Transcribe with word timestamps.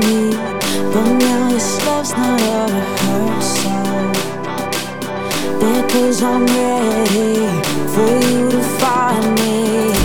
me. 0.00 0.30
But 0.92 1.08
now 1.24 1.48
this 1.50 1.86
love's 1.86 2.12
not 2.12 2.40
a 2.40 2.60
rehearsal. 2.74 3.80
Because 5.60 6.22
I'm 6.22 6.46
ready 6.46 7.46
for 7.92 8.12
you 8.28 8.50
to 8.50 8.60
find 8.80 9.34
me. 9.40 9.99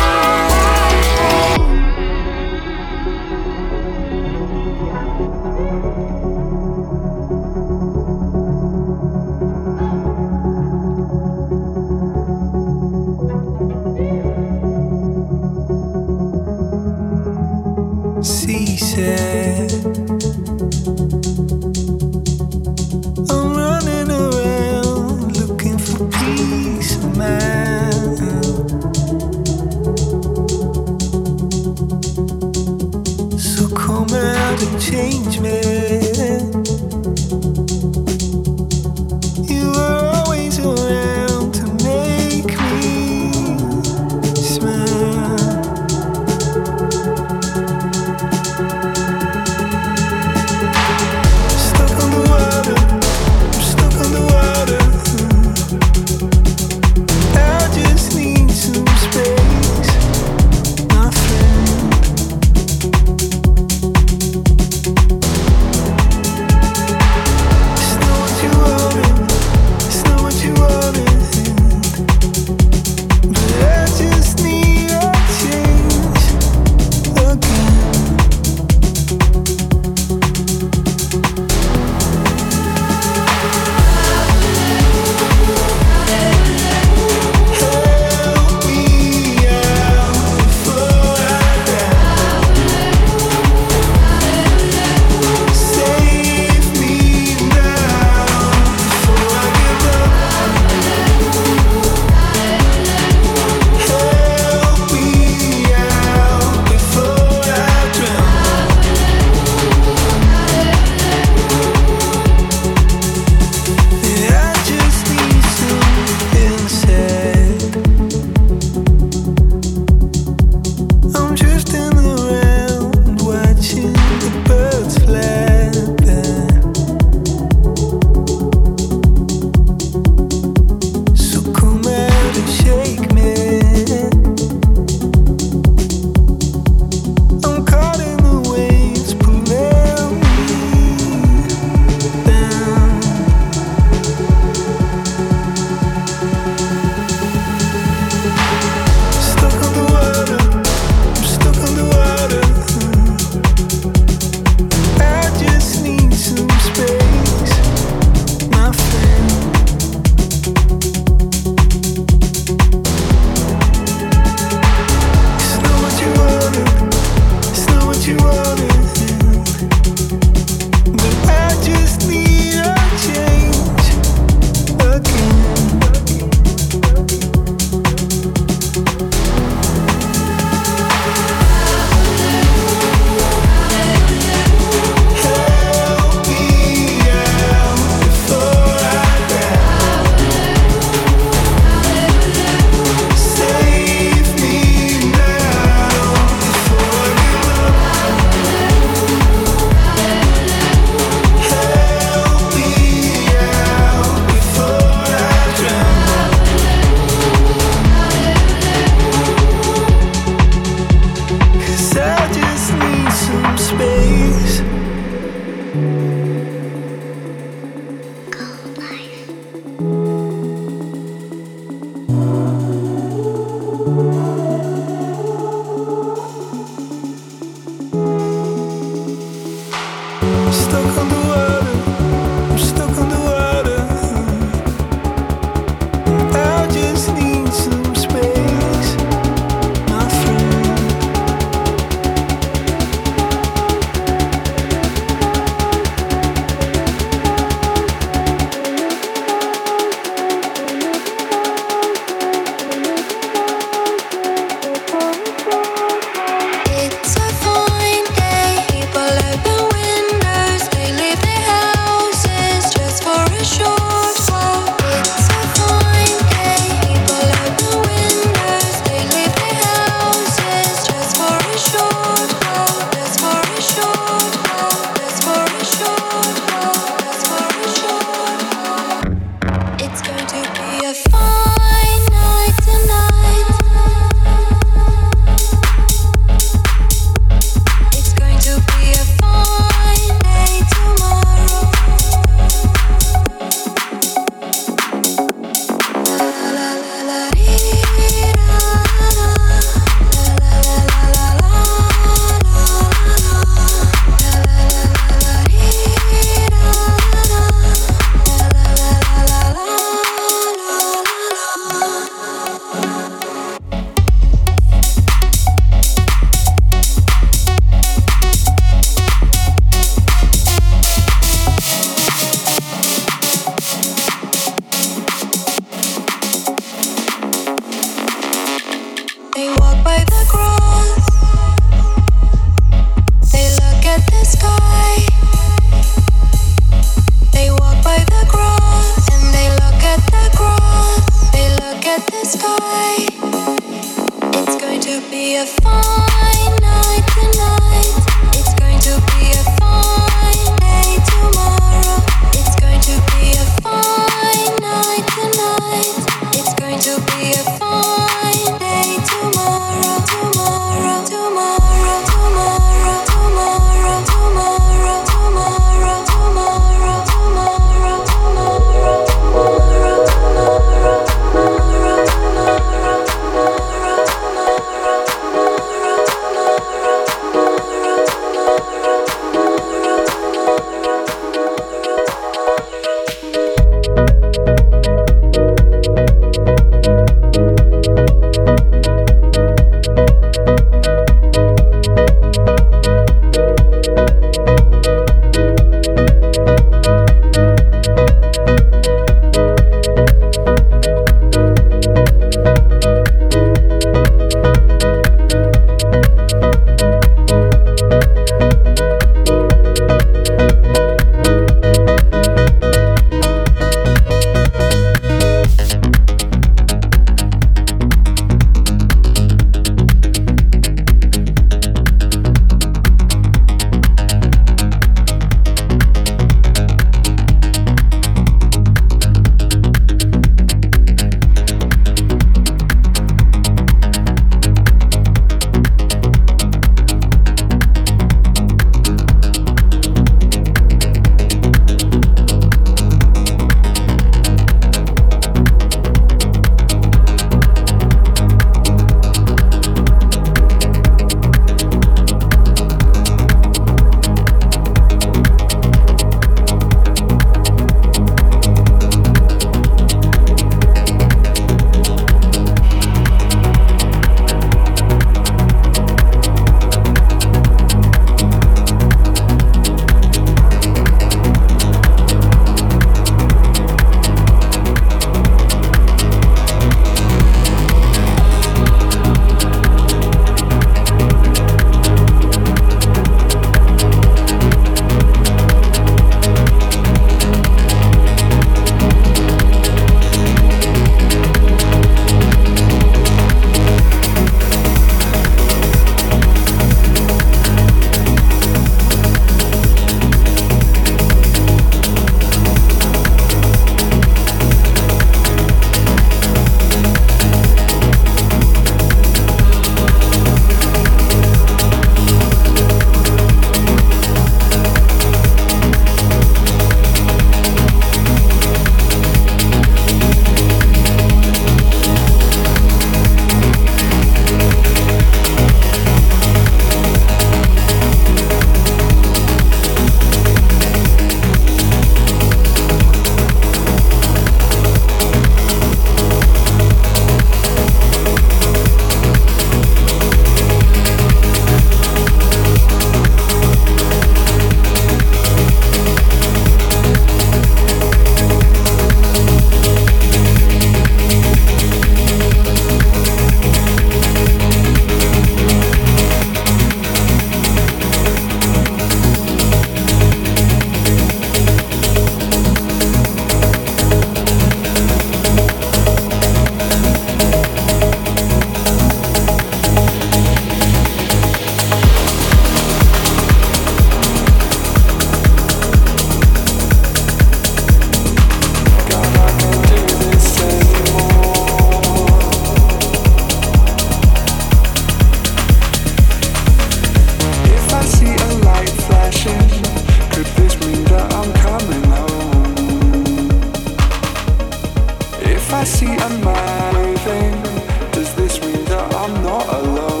I'm 598.89 599.13
not 599.23 599.47
alone. 599.47 600.00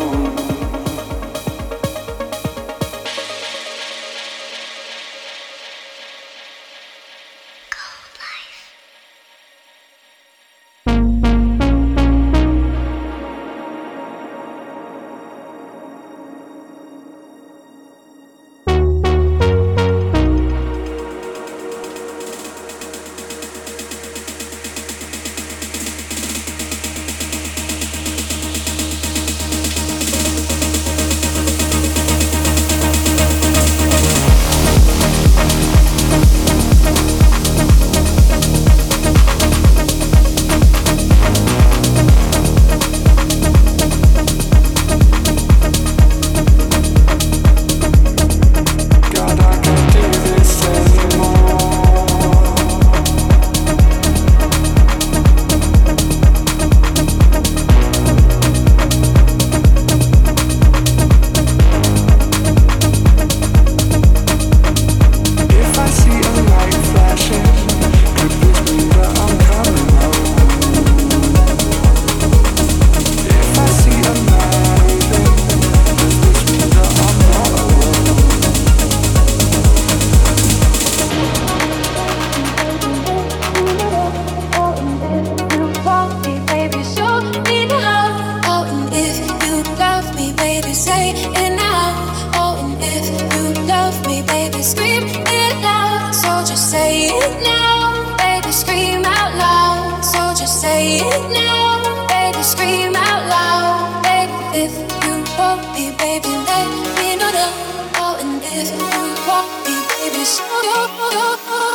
Out 107.95 108.21
and 108.21 108.41
if 108.43 108.71
you 108.71 109.27
want 109.27 109.49
me, 109.65 109.75
baby, 109.89 110.25
so 110.25 111.70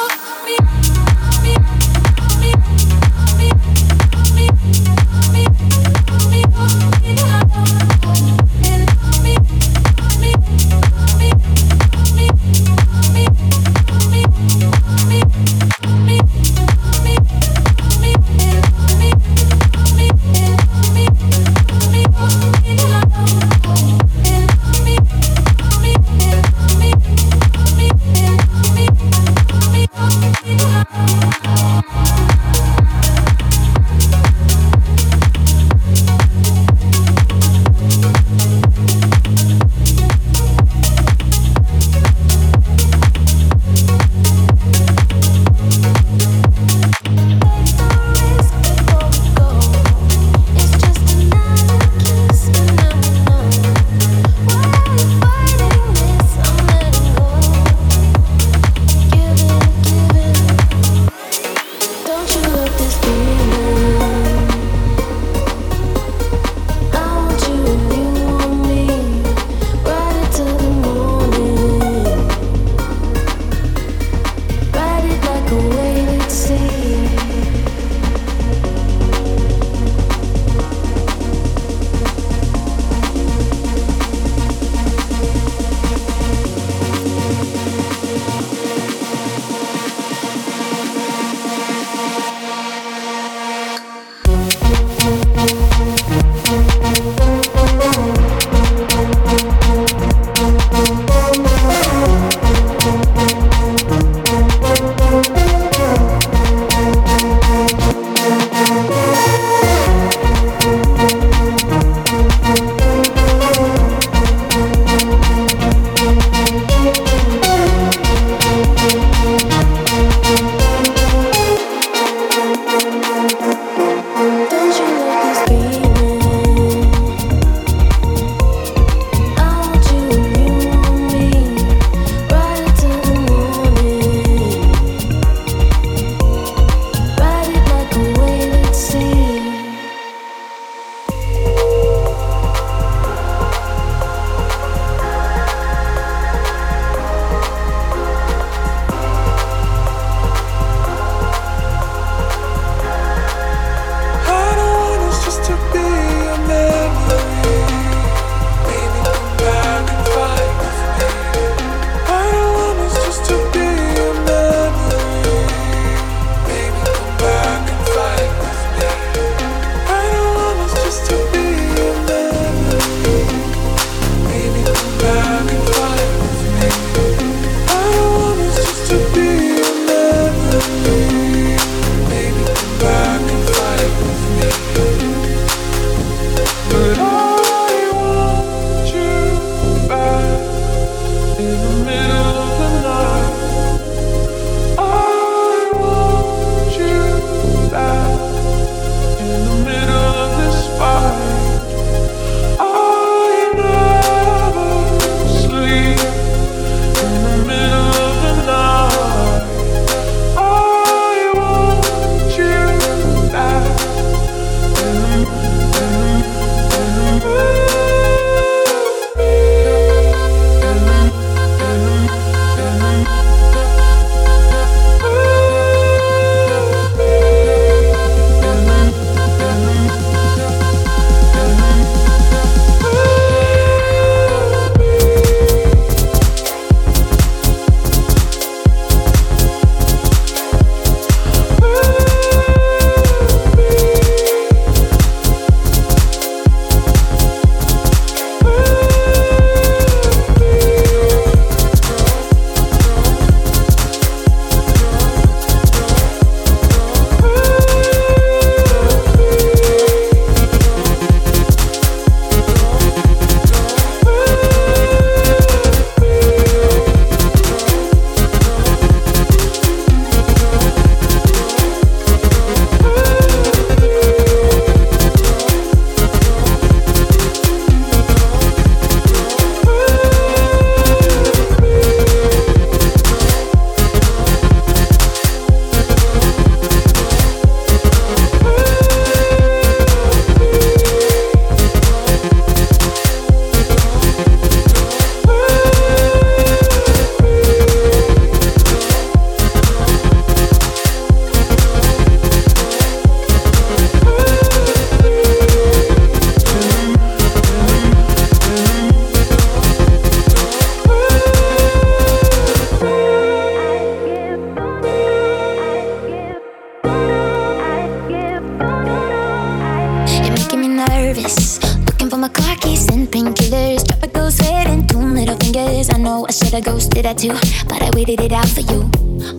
too, 327.28 327.64
but 327.68 327.82
I 327.82 327.90
waited 327.94 328.20
it 328.20 328.32
out 328.32 328.48
for 328.48 328.60
you. 328.60 328.90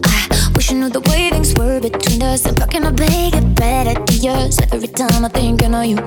I 0.04 0.52
wish 0.56 0.72
I 0.72 0.76
knew 0.76 0.90
the 0.90 1.02
way 1.10 1.30
things 1.30 1.54
were 1.58 1.80
between 1.80 2.22
us. 2.24 2.46
I'm 2.46 2.56
fucking 2.56 2.84
make 2.84 3.36
it 3.36 3.56
better 3.56 3.94
to 4.04 4.14
yours. 4.14 4.60
Every 4.72 4.88
time 4.88 5.26
I 5.26 5.30
think 5.30 5.64
I 5.64 5.68
know 5.68 5.82
you, 5.82 5.98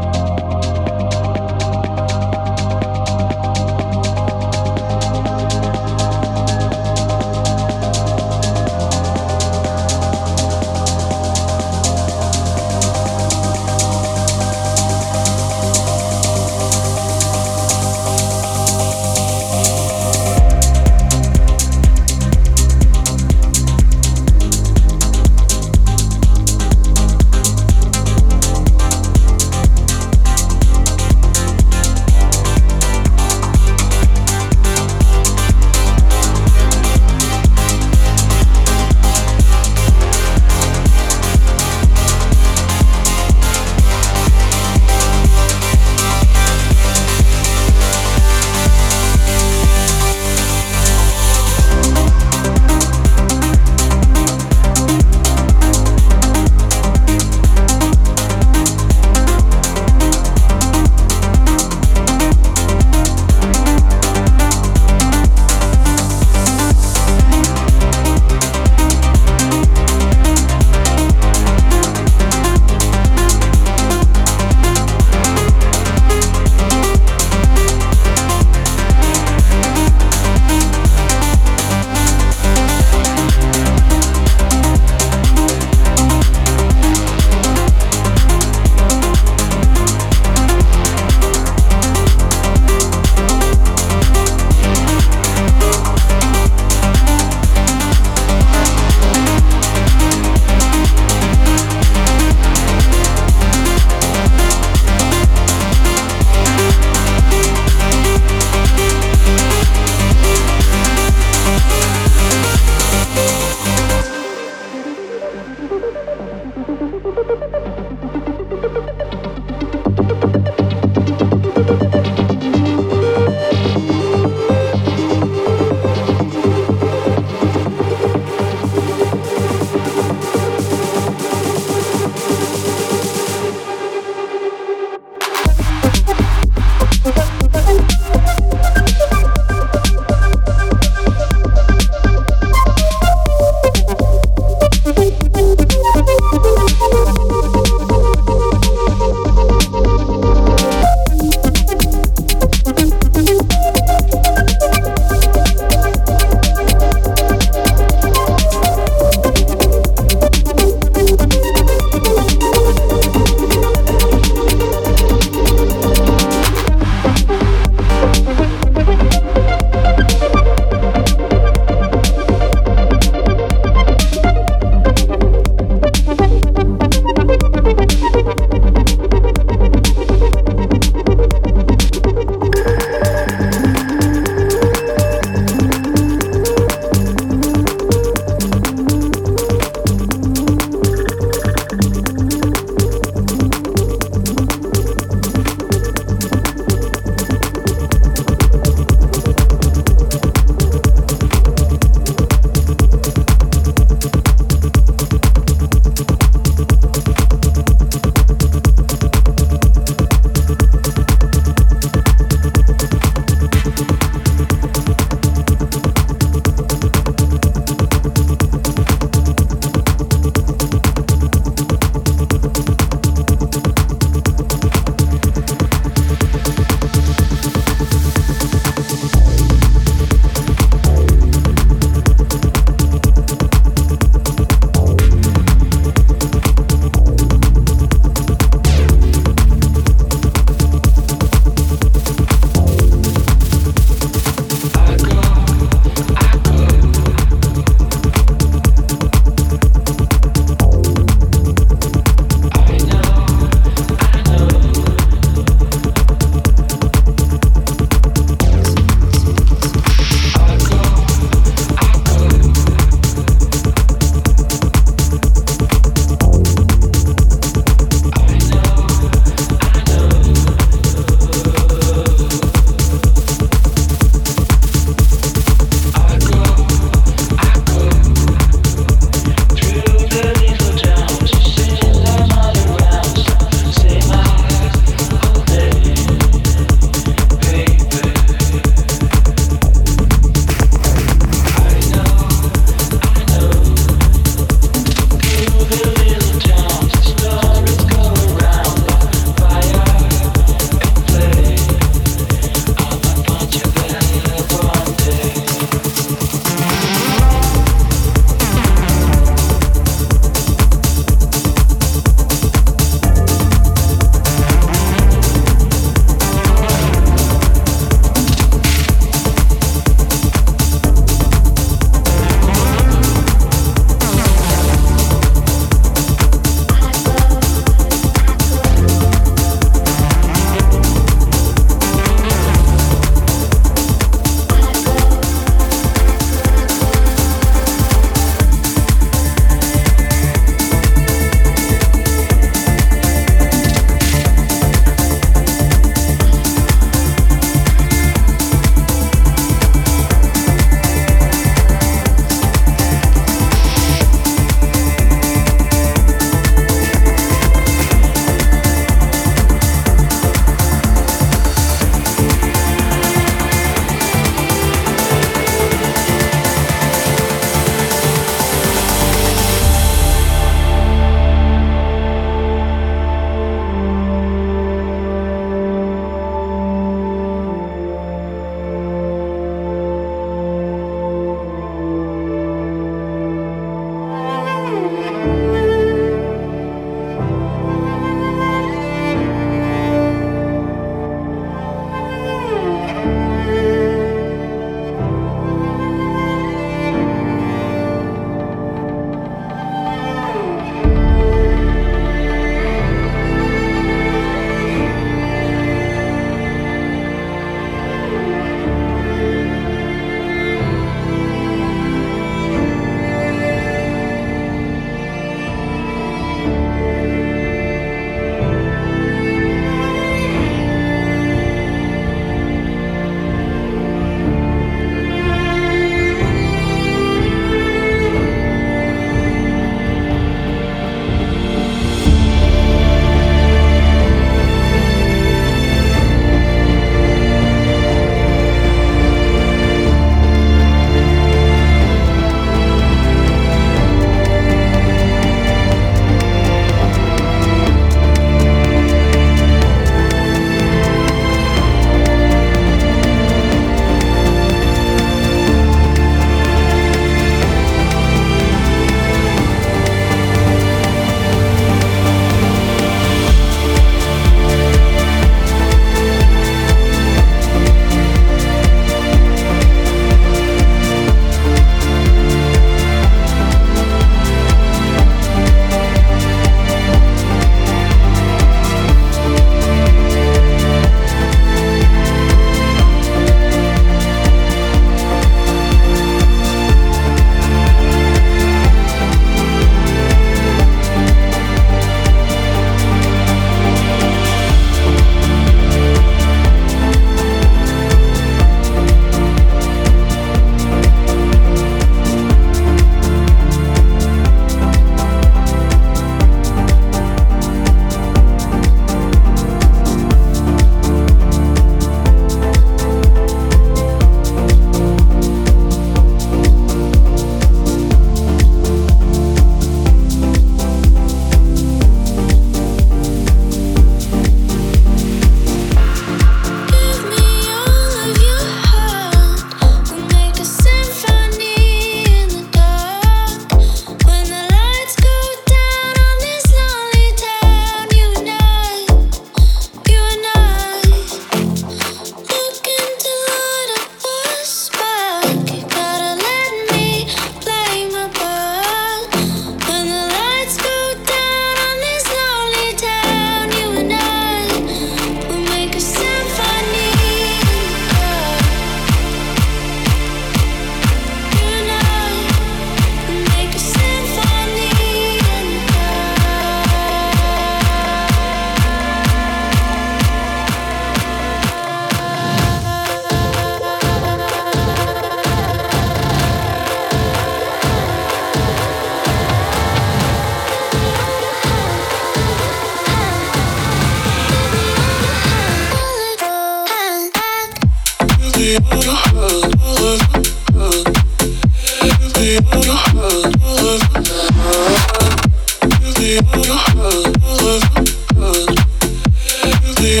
stay 599.84 600.00